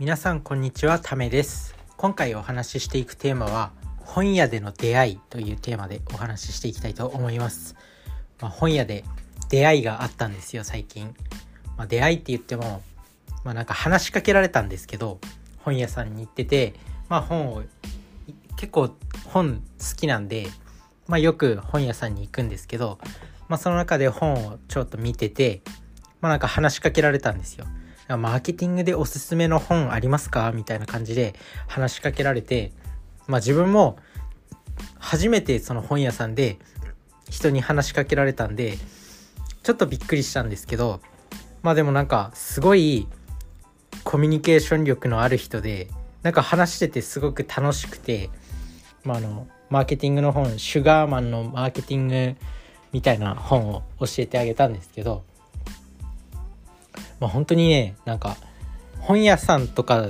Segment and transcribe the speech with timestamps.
[0.00, 1.76] 皆さんこんにちはためです。
[1.98, 7.76] 今回お話ししていくテーマは本屋での出会いというテーマでお話ししていきたいと思います、
[8.40, 9.04] まあ、本屋で
[9.50, 11.14] 出会いがあったんですよ最近、
[11.76, 12.80] まあ、出会いって言っても
[13.44, 15.20] まあなんか話しかけられたんですけど
[15.58, 16.72] 本屋さんに行ってて
[17.10, 17.62] まあ本を
[18.56, 20.46] 結構本好きなんで
[21.08, 22.98] まあよく本屋さんに行くんですけど
[23.48, 25.60] まあその中で本をちょっと見てて
[26.22, 27.66] まあなんか話しかけられたんですよ。
[28.16, 30.52] マーケティングでおすすめの本ありますか？
[30.52, 31.34] みたいな感じで
[31.66, 32.72] 話しかけられて、
[33.26, 33.98] まあ自分も
[34.98, 36.58] 初めてその本屋さんで
[37.28, 38.78] 人に話しかけられたんで、
[39.62, 41.00] ちょっとびっくりしたんですけど、
[41.62, 43.06] まあでもなんかすごい
[44.04, 45.88] コミュニケーション力のある人で、
[46.22, 48.30] なんか話しててすごく楽しくて、
[49.04, 52.36] まああの、マーケティングの本、シュガーマンのマーケティング
[52.92, 55.22] みたいな本を教えてあげたんですけど、
[57.20, 58.36] まあ、本当にねなんか
[58.98, 60.08] 本屋さんとか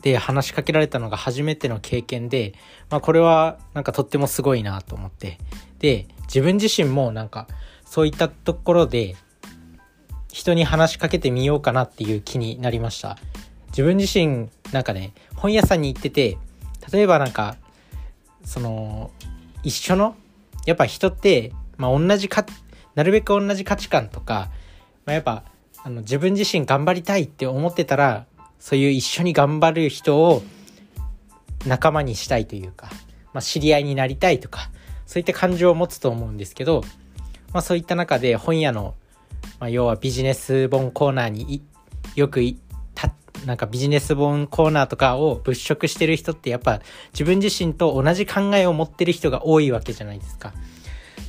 [0.00, 2.54] で話しかけられたのが初めての経験で、
[2.90, 5.38] まあ、これはなんかとってもすごいなと思って。
[5.78, 7.46] で自分自身もなんか
[7.84, 9.16] そういったところで
[10.28, 13.18] 人に話しかけてみようかなっていう気になりました。
[13.68, 16.38] 自分自身なんかね本屋さんに行ってて
[16.92, 17.56] 例えばなんか
[18.44, 19.10] その
[19.62, 20.16] 一緒の
[20.66, 22.46] やっぱ人って、まあ、同じか
[22.94, 24.50] なるべく同じ価値観とか、
[25.04, 25.44] まあ、やっぱ
[25.84, 28.26] あの自分自身頑張りたいって思ってたら
[28.58, 30.42] そういう一緒に頑張る人を
[31.66, 32.88] 仲間にしたいというか、
[33.32, 34.70] まあ、知り合いになりたいとか
[35.06, 36.82] そういった感情を持つと思うんですけど、
[37.52, 38.94] まあ、そういった中で本屋の、
[39.58, 41.64] まあ、要はビジネス本コーナーに
[42.14, 42.40] よく
[42.94, 43.12] た
[43.44, 46.80] なんかビジネス本コーナーとかを物色してる人ってやっぱ
[47.12, 50.52] 自分自身と同じ考えを持ってる人が多いわけじゃないですか。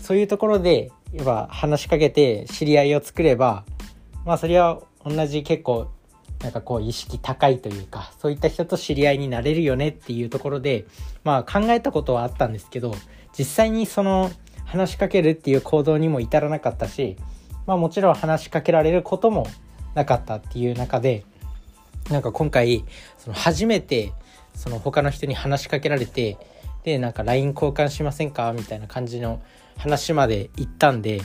[0.02, 3.64] そういうところでやっぱ話しかけて知り合いを作れば
[4.26, 5.92] まあそれは同じ結構
[6.42, 10.86] なんかこう意識高いというかそういった人と知り合いになれるよねっていうところで
[11.24, 12.94] まあ考えたことはあったんですけど
[13.38, 14.32] 実際にその
[14.66, 17.18] 話しかけるっていう行動にも至らなかったし
[17.66, 19.48] まあもちろん話しかけられることも
[19.94, 21.26] なかったっていう中で
[22.10, 22.84] なんか今回
[23.18, 24.12] その初めて
[24.54, 26.38] その他の人に話しかけられて
[26.84, 28.52] でなんか LINE 交換しませんか？
[28.52, 29.42] みたいな感じの
[29.78, 31.22] 話まで行ったんで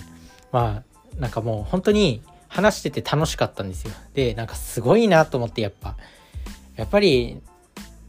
[0.53, 3.93] まあなんかもう本当に話してて楽しかったんですよ。
[4.15, 5.97] で、なんかすごいなと思ってやっぱ、
[6.77, 7.41] やっぱり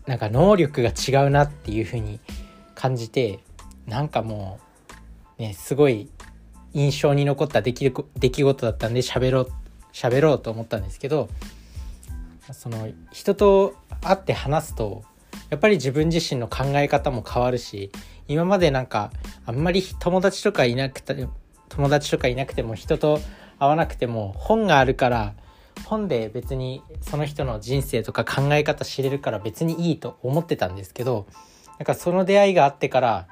[0.08, 2.20] なんか能力が違うなっていう風に
[2.76, 3.40] 感じて、
[3.86, 4.60] なんかも
[5.38, 6.10] う、ね、すごい
[6.74, 9.52] 印象に残った出来出来事だったんで喋ろう、
[9.94, 11.30] 喋ろうと思ったんですけど、
[12.52, 15.04] その人と会って話すと、
[15.50, 17.92] やっぱり自分自身の考え方も変わるし、
[18.28, 19.12] 今までなんか
[19.46, 21.28] あんまり友達とかいなくて、
[21.70, 23.20] 友達とかいなくても人と
[23.60, 25.34] 合わなくても本があるから
[25.86, 31.28] 本で別にその人の人生とか考え方知れるから別にいいと思ってたんですけど
[31.78, 33.28] なんかその出会いがあってから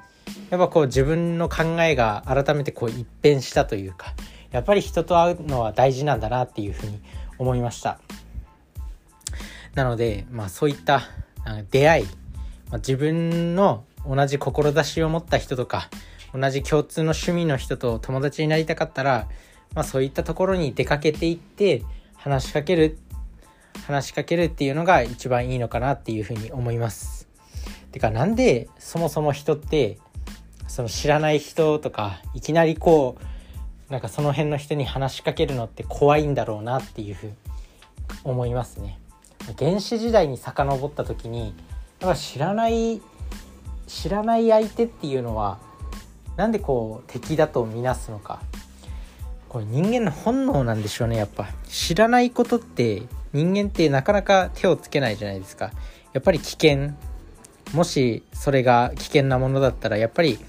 [0.50, 4.14] やっぱこう自分の考えが改めてこう一変したというか
[4.52, 7.00] やっぱり人と会うのは大事なんだなっていうふうに
[7.38, 8.00] 思いました。
[9.76, 11.04] なのでまあそういった
[11.70, 12.12] 出会い、ま
[12.76, 15.90] あ、自分の同じ志を持った人とか
[16.34, 19.28] 同じ共通の趣味の人と友達になりたかったら
[19.74, 21.84] まあ、そういったところに出かけていって
[22.16, 22.98] 話しかける
[23.86, 27.28] 話しかけるっていうのが一番いいのかなっていうふうに思います。
[27.92, 29.98] てかなんでそもそも人って
[30.68, 37.34] その知らない人とかいきなりこうなんかその辺の人に話しかけるのって怖いんだろうなっていうふうに
[38.24, 39.00] 思いますね。
[39.58, 41.54] 原始時代に遡った時に
[42.02, 43.02] やっぱ知らない
[43.88, 45.60] 知らない相手っていうのは
[46.36, 48.42] なんでこう敵だとみなすのか
[49.50, 51.47] これ人間の本能なんでしょうねやっぱ。
[51.68, 53.03] 知らないことって
[53.34, 55.72] 人間ってなかなか手をつけないじゃないですか。
[56.13, 56.91] やっぱり危険。
[57.74, 60.40] もしそれが危険なものだったらやっぱり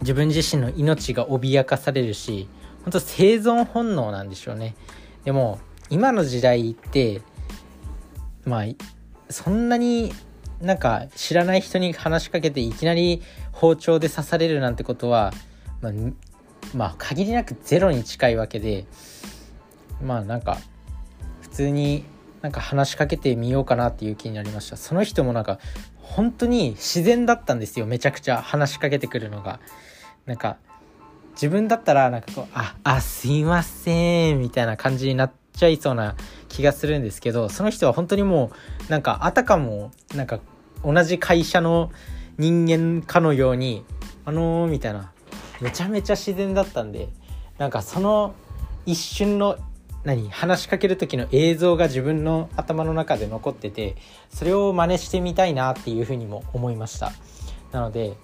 [0.00, 2.48] 自分自身の命が脅かされるし
[2.84, 4.74] 本当生存本能なんでしょうね。
[5.24, 5.58] でも
[5.90, 7.20] 今の時代って
[8.44, 8.64] まあ
[9.28, 10.12] そんなに
[10.60, 13.22] なんか知らない人に話しかけていきなり
[13.52, 15.32] 包丁で刺されるなんてことは、
[15.82, 15.92] まあ、
[16.74, 18.86] まあ限りなくゼロに近いわけで
[20.02, 20.58] まあなんか
[21.42, 22.04] 普通に
[22.42, 24.76] なんか話しかけてみようかなっていう気になりました。
[24.76, 25.58] その人もなんか
[26.02, 29.60] 本当に自然だったんですよめちゃくちゃ話しかけてくるのが。
[30.26, 30.56] なんか
[31.32, 36.16] 自分だったらなんかこう「ああすいません」みたいな感じになっちゃいそうな
[36.48, 38.50] 気がするんですけどその人は本当にも
[38.88, 40.40] うなんかあたかもなんか
[40.82, 41.92] 同じ会社の
[42.38, 43.84] 人間かのように
[44.24, 45.12] 「あのー」みたいな
[45.60, 47.08] めちゃめちゃ自然だったんで
[47.58, 48.34] なんかその
[48.84, 49.58] 一瞬の
[50.04, 53.96] 何話しかける時の映像が自分の頭の中で残ってて
[54.30, 57.12] それを真似してみたいなっていうふうにも思いました。
[57.72, 58.14] なので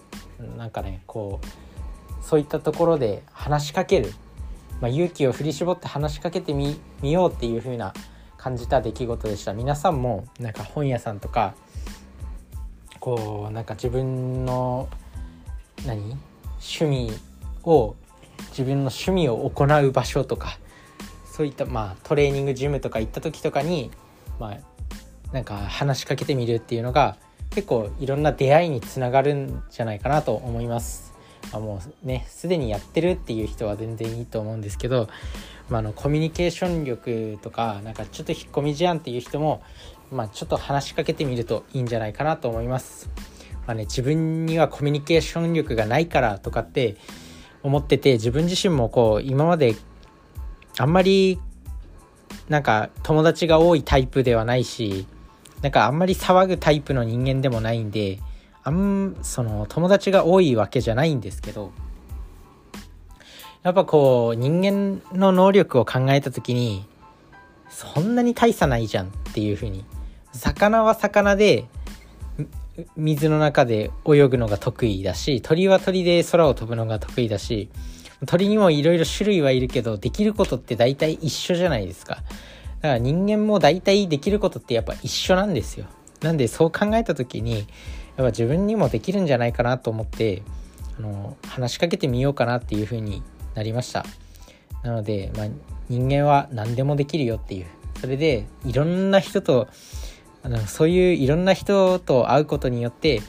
[0.57, 4.13] なんかねこうそういったところで話しかける、
[4.81, 7.93] まあ、勇気を振り絞って話しかけてみようっていう風な
[8.37, 9.53] 感じた出来事でした。
[9.53, 11.55] 皆さんもなんか本屋さんとか
[13.01, 14.89] こうなんか自分の
[15.85, 16.17] 何
[16.63, 17.13] 趣味
[17.65, 17.97] を
[18.51, 20.59] 自分の趣味を行う場所とか
[21.25, 23.91] そういったまあトレーニングジムとか行った時とかに
[24.39, 27.17] まあなんか話しかけてみるっていうのが
[27.51, 31.13] 結構いろんな出会いにつながるんじゃないかなと思います。
[31.53, 35.09] まあ、もうねすでにやってるっていう人は全然いいと思うんですけど、
[35.69, 39.63] まあ、あのコミュニケーション力とかなんかちょっと引っ込み思案っていう人も
[40.13, 43.09] まあ、ちょっと話しかけてみるといいんじゃないかなと思います。
[43.67, 46.97] まあね、自分にはコミュニケーション力がないからとかって
[47.63, 49.77] 思ってて自分自身もこう今まで
[50.79, 51.39] あんまり
[52.49, 55.07] なんか友達が多いタイプではないし
[55.61, 58.19] なんかあんまり騒ぐタイプの人間でもないんで
[58.65, 61.73] あんその友達が多いわけじゃないんですけど
[63.63, 66.85] やっぱこう人間の能力を考えた時に
[67.69, 69.85] そんなに大差ないじゃんっていう風に
[70.33, 71.67] 魚は魚で
[72.97, 77.69] 水の中で泳ぐのが得意だし鳥は鳥で空を飛ぶのが得意だし
[78.27, 82.23] 鳥にもいろいろ種類はいるけどできることって大体一緒じゃないですか。
[82.81, 85.87] だから人間も大体できることってやっぱ一緒なんですよ。
[86.21, 87.65] なんでそう考えた時にやっ
[88.19, 90.43] ぱ自分にもできるんじゃないかなと思って
[90.99, 93.23] あの話しかけてみようかなっていう風に
[93.55, 94.05] なりました。
[94.83, 95.47] なので、まあ、
[95.89, 97.67] 人間は何でもできるよっていう。
[98.01, 99.69] それでいろんな人と
[100.43, 103.23] あのそういういろんな人と会うことによって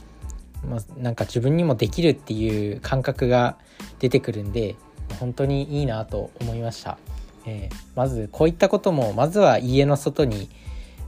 [0.67, 3.57] まあ、なんか自分にもできるっていう感覚が
[3.99, 4.75] 出てくるんで
[5.19, 6.97] 本当にいいなと思いました、
[7.45, 10.49] えー、まずこういったこともまずは家の外に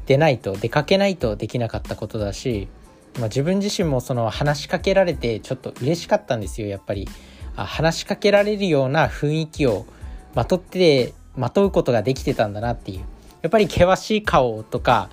[0.05, 2.67] 出ないと出かけないとできなかったことだし、
[3.17, 7.07] まあ、自分自身もその話しかけられてちょっと嬉しかったんですよやっぱり。
[7.57, 9.85] あ話しかけられるような雰囲気を
[10.33, 12.99] まとってまとうことができてたんだなっていう。
[13.43, 15.09] やっぱり険しい顔とか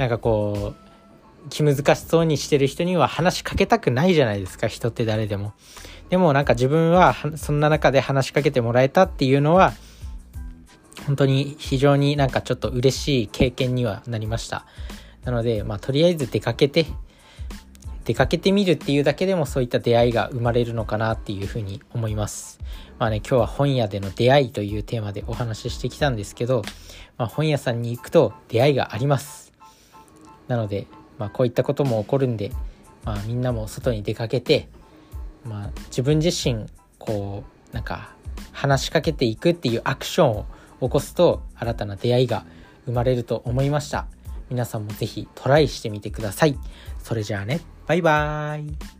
[0.00, 0.72] なんかこ
[1.44, 5.52] う気難しそうにしてる人には話しかけたくないじゃないですか人って誰でも。
[6.08, 9.74] でもなんか自分はそんな中で話しかけてもらえたっていうのは
[11.06, 14.64] 本当に非常になんかちょっと嬉しい経験にはなりました。
[15.24, 16.86] なのでまあとりあえず出かけて
[18.06, 22.58] 出かけてみるっていうだけでもそういった出会いが生まれるのかなっていうふうに思います。
[22.98, 26.62] まあね、今日は本屋での出会いというテーマでお話ししてきたんですけど、
[27.18, 29.49] まあ、本屋さんに行くと出会いがあります。
[30.50, 32.50] なので、まあ、こういったことも起こるんで、
[33.04, 34.68] まあ、みんなも外に出かけて、
[35.44, 36.66] まあ、自分自身、
[36.98, 38.10] こう、なんか、
[38.50, 40.46] 話しかけていくっていうアクションを
[40.80, 42.44] 起こすと、新たな出会いが
[42.84, 44.06] 生まれると思いました。
[44.50, 46.58] 皆さんも是非トライしてみてください。
[47.00, 48.99] それじゃあね、バイバーイ。